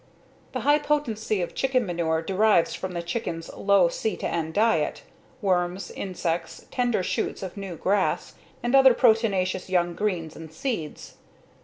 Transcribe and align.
The 0.53 0.61
high 0.61 0.79
potency 0.79 1.43
of 1.43 1.53
chicken 1.53 1.85
manure 1.85 2.23
derives 2.23 2.73
from 2.73 2.93
the 2.93 3.03
chickens' 3.03 3.53
low 3.53 3.87
C/N 3.87 4.51
diet: 4.51 5.03
worms, 5.43 5.91
insects, 5.91 6.65
tender 6.71 7.03
shoots 7.03 7.43
of 7.43 7.55
new 7.55 7.75
grass, 7.75 8.33
and 8.63 8.73
other 8.75 8.95
proteinaceous 8.95 9.69
young 9.69 9.93
greens 9.93 10.35
and 10.35 10.51
seeds. 10.51 11.17